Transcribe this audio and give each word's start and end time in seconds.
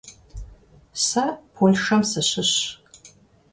Сэ 1.05 1.23
Полъшэм 1.53 2.01
сыщыщщ. 2.09 2.53